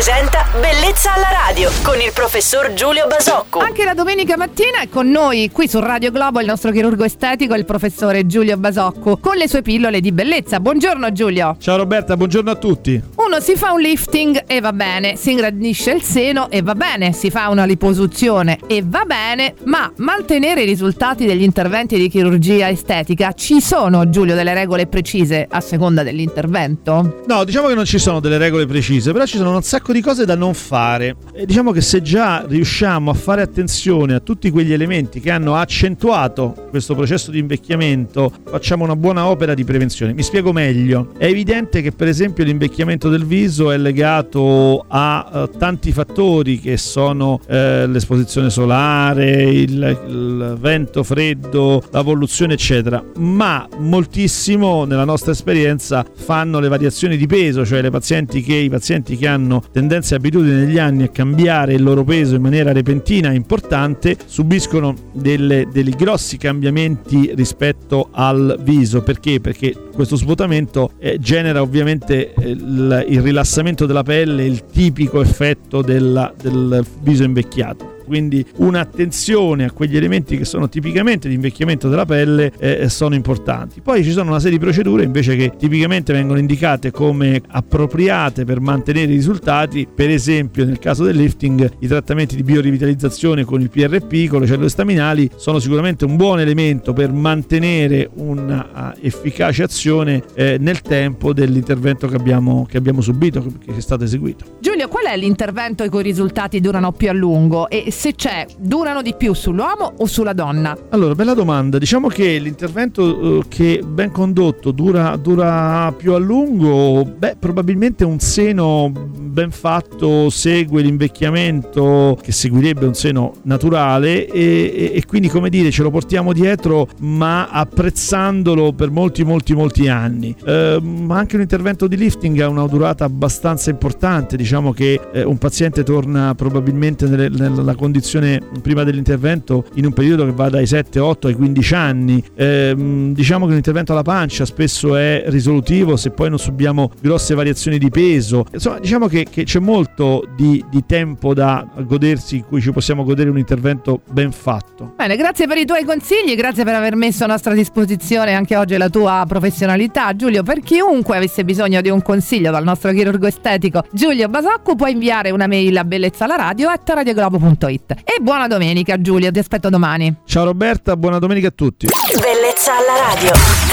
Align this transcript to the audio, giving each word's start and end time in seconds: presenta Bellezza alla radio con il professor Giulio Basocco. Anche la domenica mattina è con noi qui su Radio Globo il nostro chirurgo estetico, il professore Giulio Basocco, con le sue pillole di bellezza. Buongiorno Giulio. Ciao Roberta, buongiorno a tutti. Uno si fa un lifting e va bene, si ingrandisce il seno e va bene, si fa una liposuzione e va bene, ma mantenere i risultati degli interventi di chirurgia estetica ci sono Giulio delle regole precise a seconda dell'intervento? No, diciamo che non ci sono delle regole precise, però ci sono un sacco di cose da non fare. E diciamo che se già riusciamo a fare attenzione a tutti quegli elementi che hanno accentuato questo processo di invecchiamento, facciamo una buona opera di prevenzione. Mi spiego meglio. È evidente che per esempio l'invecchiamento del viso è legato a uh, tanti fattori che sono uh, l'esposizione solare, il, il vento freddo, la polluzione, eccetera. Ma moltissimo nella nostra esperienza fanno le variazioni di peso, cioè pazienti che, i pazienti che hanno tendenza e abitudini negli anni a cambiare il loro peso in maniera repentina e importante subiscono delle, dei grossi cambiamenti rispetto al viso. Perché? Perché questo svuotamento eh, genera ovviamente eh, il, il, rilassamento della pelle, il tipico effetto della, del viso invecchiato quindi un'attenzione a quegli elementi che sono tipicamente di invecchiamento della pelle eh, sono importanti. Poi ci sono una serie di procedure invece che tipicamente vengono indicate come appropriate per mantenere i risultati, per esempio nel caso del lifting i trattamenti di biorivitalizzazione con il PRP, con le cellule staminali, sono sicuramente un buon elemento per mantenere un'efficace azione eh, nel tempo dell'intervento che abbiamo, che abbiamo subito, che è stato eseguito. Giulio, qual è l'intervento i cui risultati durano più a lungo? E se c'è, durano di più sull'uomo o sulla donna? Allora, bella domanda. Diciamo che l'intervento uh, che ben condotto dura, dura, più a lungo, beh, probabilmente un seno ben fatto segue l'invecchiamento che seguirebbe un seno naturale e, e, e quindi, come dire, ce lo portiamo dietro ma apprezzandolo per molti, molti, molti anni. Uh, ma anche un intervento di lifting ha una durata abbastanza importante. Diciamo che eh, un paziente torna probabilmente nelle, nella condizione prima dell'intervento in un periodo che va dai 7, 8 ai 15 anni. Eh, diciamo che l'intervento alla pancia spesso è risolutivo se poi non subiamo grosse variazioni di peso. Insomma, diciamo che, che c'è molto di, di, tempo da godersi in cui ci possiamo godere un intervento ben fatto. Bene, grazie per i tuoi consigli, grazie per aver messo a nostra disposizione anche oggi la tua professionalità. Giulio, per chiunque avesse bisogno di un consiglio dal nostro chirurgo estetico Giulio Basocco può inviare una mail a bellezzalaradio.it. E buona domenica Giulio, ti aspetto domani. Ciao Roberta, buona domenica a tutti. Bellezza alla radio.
presenta 0.00 0.49
Bellezza 0.52 1.14
alla 1.14 1.28
radio 1.46 1.70
con 1.84 2.00
il 2.00 2.10
professor 2.12 2.72
Giulio 2.72 3.06
Basocco. 3.06 3.60
Anche 3.60 3.84
la 3.84 3.94
domenica 3.94 4.36
mattina 4.36 4.80
è 4.80 4.88
con 4.88 5.08
noi 5.08 5.48
qui 5.52 5.68
su 5.68 5.78
Radio 5.78 6.10
Globo 6.10 6.40
il 6.40 6.46
nostro 6.46 6.72
chirurgo 6.72 7.04
estetico, 7.04 7.54
il 7.54 7.64
professore 7.64 8.26
Giulio 8.26 8.56
Basocco, 8.56 9.18
con 9.18 9.36
le 9.36 9.46
sue 9.46 9.62
pillole 9.62 10.00
di 10.00 10.10
bellezza. 10.10 10.58
Buongiorno 10.58 11.12
Giulio. 11.12 11.54
Ciao 11.60 11.76
Roberta, 11.76 12.16
buongiorno 12.16 12.50
a 12.50 12.56
tutti. 12.56 13.00
Uno 13.14 13.38
si 13.38 13.54
fa 13.54 13.70
un 13.70 13.80
lifting 13.80 14.42
e 14.48 14.60
va 14.60 14.72
bene, 14.72 15.14
si 15.14 15.30
ingrandisce 15.30 15.92
il 15.92 16.02
seno 16.02 16.50
e 16.50 16.62
va 16.62 16.74
bene, 16.74 17.12
si 17.12 17.30
fa 17.30 17.48
una 17.48 17.64
liposuzione 17.64 18.58
e 18.66 18.82
va 18.84 19.04
bene, 19.06 19.54
ma 19.66 19.92
mantenere 19.98 20.62
i 20.62 20.66
risultati 20.66 21.26
degli 21.26 21.44
interventi 21.44 21.96
di 21.96 22.08
chirurgia 22.08 22.68
estetica 22.68 23.34
ci 23.34 23.60
sono 23.60 24.10
Giulio 24.10 24.34
delle 24.34 24.52
regole 24.52 24.88
precise 24.88 25.46
a 25.48 25.60
seconda 25.60 26.02
dell'intervento? 26.02 27.22
No, 27.28 27.44
diciamo 27.44 27.68
che 27.68 27.74
non 27.74 27.84
ci 27.84 28.00
sono 28.00 28.18
delle 28.18 28.36
regole 28.36 28.66
precise, 28.66 29.12
però 29.12 29.24
ci 29.26 29.36
sono 29.36 29.54
un 29.54 29.62
sacco 29.62 29.92
di 29.92 30.00
cose 30.00 30.24
da 30.24 30.38
non 30.40 30.54
fare. 30.54 31.16
E 31.32 31.46
diciamo 31.46 31.70
che 31.70 31.80
se 31.82 32.02
già 32.02 32.44
riusciamo 32.48 33.10
a 33.10 33.14
fare 33.14 33.42
attenzione 33.42 34.14
a 34.14 34.20
tutti 34.20 34.50
quegli 34.50 34.72
elementi 34.72 35.20
che 35.20 35.30
hanno 35.30 35.54
accentuato 35.54 36.68
questo 36.70 36.94
processo 36.94 37.30
di 37.30 37.38
invecchiamento, 37.38 38.32
facciamo 38.48 38.84
una 38.84 38.96
buona 38.96 39.26
opera 39.26 39.54
di 39.54 39.64
prevenzione. 39.64 40.14
Mi 40.14 40.22
spiego 40.22 40.52
meglio. 40.52 41.12
È 41.16 41.26
evidente 41.26 41.82
che 41.82 41.92
per 41.92 42.08
esempio 42.08 42.42
l'invecchiamento 42.44 43.08
del 43.08 43.24
viso 43.24 43.70
è 43.70 43.76
legato 43.76 44.84
a 44.88 45.28
uh, 45.30 45.58
tanti 45.58 45.92
fattori 45.92 46.58
che 46.58 46.76
sono 46.76 47.34
uh, 47.34 47.52
l'esposizione 47.86 48.48
solare, 48.50 49.42
il, 49.44 49.98
il 50.08 50.56
vento 50.58 51.02
freddo, 51.02 51.82
la 51.90 52.02
polluzione, 52.02 52.54
eccetera. 52.54 53.04
Ma 53.18 53.68
moltissimo 53.78 54.84
nella 54.84 55.04
nostra 55.04 55.32
esperienza 55.32 56.04
fanno 56.12 56.58
le 56.60 56.68
variazioni 56.68 57.16
di 57.16 57.26
peso, 57.26 57.66
cioè 57.66 57.82
pazienti 57.90 58.40
che, 58.42 58.54
i 58.54 58.70
pazienti 58.70 59.16
che 59.16 59.26
hanno 59.26 59.62
tendenza 59.72 60.14
e 60.14 60.16
abitudini 60.30 60.64
negli 60.64 60.78
anni 60.78 61.02
a 61.02 61.08
cambiare 61.08 61.74
il 61.74 61.82
loro 61.82 62.04
peso 62.04 62.36
in 62.36 62.42
maniera 62.42 62.72
repentina 62.72 63.30
e 63.30 63.34
importante 63.34 64.16
subiscono 64.24 64.94
delle, 65.12 65.66
dei 65.70 65.84
grossi 65.90 66.36
cambiamenti 66.36 67.32
rispetto 67.34 68.08
al 68.12 68.58
viso. 68.62 69.02
Perché? 69.02 69.40
Perché 69.40 69.74
questo 69.92 70.16
svuotamento 70.16 70.92
eh, 70.98 71.18
genera 71.18 71.60
ovviamente 71.60 72.32
eh, 72.32 72.50
il, 72.50 73.04
il, 73.08 73.20
rilassamento 73.20 73.86
della 73.86 74.04
pelle, 74.04 74.46
il 74.46 74.64
tipico 74.64 75.20
effetto 75.20 75.82
della, 75.82 76.32
del 76.40 76.84
viso 77.02 77.24
invecchiato 77.24 77.89
quindi 78.10 78.44
un'attenzione 78.56 79.66
a 79.66 79.70
quegli 79.70 79.96
elementi 79.96 80.36
che 80.36 80.44
sono 80.44 80.68
tipicamente 80.68 81.28
di 81.28 81.36
invecchiamento 81.36 81.88
della 81.88 82.04
pelle 82.04 82.50
eh, 82.58 82.88
sono 82.88 83.14
importanti. 83.14 83.80
Poi 83.80 84.02
ci 84.02 84.10
sono 84.10 84.30
una 84.30 84.40
serie 84.40 84.58
di 84.58 84.64
procedure 84.64 85.04
invece 85.04 85.36
che 85.36 85.52
tipicamente 85.56 86.12
vengono 86.12 86.40
indicate 86.40 86.90
come 86.90 87.40
appropriate 87.46 88.44
per 88.44 88.58
mantenere 88.58 89.12
i 89.12 89.14
risultati, 89.14 89.86
per 89.86 90.10
esempio 90.10 90.64
nel 90.64 90.80
caso 90.80 91.04
del 91.04 91.14
lifting 91.14 91.70
i 91.78 91.86
trattamenti 91.86 92.34
di 92.34 92.42
biorivitalizzazione 92.42 93.44
con 93.44 93.60
il 93.60 93.70
PRP, 93.70 94.26
con 94.26 94.40
le 94.40 94.48
cellule 94.48 94.68
staminali, 94.68 95.30
sono 95.36 95.60
sicuramente 95.60 96.04
un 96.04 96.16
buon 96.16 96.40
elemento 96.40 96.92
per 96.92 97.12
mantenere 97.12 98.10
un'efficace 98.12 99.62
azione 99.62 100.24
eh, 100.34 100.56
nel 100.58 100.80
tempo 100.80 101.32
dell'intervento 101.32 102.08
che 102.08 102.16
abbiamo, 102.16 102.66
che 102.68 102.76
abbiamo 102.76 103.02
subito, 103.02 103.40
che 103.64 103.76
è 103.76 103.80
stato 103.80 104.02
eseguito. 104.02 104.58
Giulio, 104.80 104.96
qual 104.96 105.12
è 105.12 105.16
l'intervento 105.18 105.84
i 105.84 105.90
cui 105.90 106.02
risultati 106.02 106.58
durano 106.58 106.92
più 106.92 107.10
a 107.10 107.12
lungo? 107.12 107.68
E 107.68 107.90
se 107.90 108.14
c'è, 108.14 108.46
durano 108.56 109.02
di 109.02 109.14
più 109.14 109.34
sull'uomo 109.34 109.92
o 109.98 110.06
sulla 110.06 110.32
donna? 110.32 110.74
Allora, 110.88 111.14
bella 111.14 111.34
domanda. 111.34 111.76
Diciamo 111.76 112.08
che 112.08 112.38
l'intervento 112.38 113.02
uh, 113.02 113.42
che 113.46 113.82
ben 113.84 114.10
condotto 114.10 114.70
dura, 114.70 115.16
dura, 115.16 115.92
più 115.94 116.14
a 116.14 116.18
lungo, 116.18 117.04
beh, 117.04 117.36
probabilmente 117.38 118.04
un 118.04 118.20
seno 118.20 118.90
ben 119.30 119.50
fatto 119.50 120.30
segue 120.30 120.80
l'invecchiamento 120.80 122.18
che 122.20 122.32
seguirebbe 122.32 122.86
un 122.86 122.94
seno 122.94 123.34
naturale 123.42 124.26
e, 124.26 124.72
e, 124.74 124.92
e 124.94 125.04
quindi, 125.06 125.28
come 125.28 125.50
dire, 125.50 125.70
ce 125.70 125.82
lo 125.82 125.90
portiamo 125.90 126.32
dietro 126.32 126.88
ma 127.00 127.48
apprezzandolo 127.48 128.72
per 128.72 128.90
molti, 128.90 129.24
molti, 129.24 129.54
molti 129.54 129.88
anni. 129.88 130.34
Uh, 130.40 130.82
ma 130.82 131.18
anche 131.18 131.36
un 131.36 131.42
intervento 131.42 131.86
di 131.86 131.98
lifting 131.98 132.40
ha 132.40 132.48
una 132.48 132.66
durata 132.66 133.04
abbastanza 133.04 133.68
importante. 133.68 134.38
Diciamo 134.38 134.68
che 134.72 135.00
eh, 135.12 135.22
un 135.22 135.38
paziente 135.38 135.82
torna 135.82 136.34
probabilmente 136.34 137.06
nelle, 137.06 137.28
nella 137.28 137.74
condizione 137.74 138.40
prima 138.62 138.84
dell'intervento 138.84 139.64
in 139.74 139.86
un 139.86 139.92
periodo 139.92 140.24
che 140.24 140.32
va 140.32 140.48
dai 140.48 140.66
7, 140.66 140.98
8 140.98 141.28
ai 141.28 141.34
15 141.34 141.74
anni. 141.74 142.22
Eh, 142.34 142.74
diciamo 143.12 143.46
che 143.46 143.52
l'intervento 143.52 143.92
alla 143.92 144.02
pancia 144.02 144.44
spesso 144.44 144.96
è 144.96 145.24
risolutivo 145.26 145.96
se 145.96 146.10
poi 146.10 146.28
non 146.28 146.38
subiamo 146.38 146.90
grosse 147.00 147.34
variazioni 147.34 147.78
di 147.78 147.90
peso. 147.90 148.46
Insomma, 148.52 148.78
diciamo 148.78 149.06
che, 149.06 149.26
che 149.28 149.44
c'è 149.44 149.58
molto 149.58 150.24
di, 150.36 150.64
di, 150.70 150.84
tempo 150.86 151.34
da 151.34 151.66
godersi 151.82 152.36
in 152.36 152.44
cui 152.44 152.60
ci 152.60 152.72
possiamo 152.72 153.04
godere 153.04 153.30
un 153.30 153.38
intervento 153.38 154.00
ben 154.10 154.32
fatto. 154.32 154.94
Bene, 154.96 155.16
grazie 155.16 155.46
per 155.46 155.58
i 155.58 155.64
tuoi 155.64 155.84
consigli, 155.84 156.34
grazie 156.34 156.64
per 156.64 156.74
aver 156.74 156.96
messo 156.96 157.24
a 157.24 157.26
nostra 157.26 157.54
disposizione 157.54 158.34
anche 158.34 158.56
oggi 158.56 158.76
la 158.76 158.88
tua 158.88 159.24
professionalità. 159.26 160.14
Giulio, 160.14 160.42
per 160.42 160.60
chiunque 160.60 161.16
avesse 161.16 161.44
bisogno 161.44 161.80
di 161.80 161.88
un 161.90 162.02
consiglio 162.02 162.50
dal 162.50 162.64
nostro 162.64 162.92
chirurgo 162.92 163.26
estetico 163.26 163.84
Giulio 163.92 164.28
Basocco 164.28 164.59
può 164.76 164.86
inviare 164.86 165.30
una 165.30 165.46
mail 165.46 165.76
a 165.76 165.84
bellezzalaradio.it. 165.84 167.94
E 168.04 168.20
buona 168.20 168.46
domenica 168.46 169.00
Giulio, 169.00 169.30
ti 169.30 169.38
aspetto 169.38 169.68
domani. 169.68 170.14
Ciao 170.24 170.44
Roberta, 170.44 170.96
buona 170.96 171.18
domenica 171.18 171.48
a 171.48 171.52
tutti. 171.52 171.86
Bellezza 171.86 172.72
alla 172.72 173.14
radio. 173.14 173.69